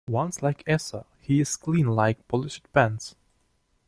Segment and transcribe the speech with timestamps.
[0.07, 3.13] One's like Eesa: he's clean like polished pans.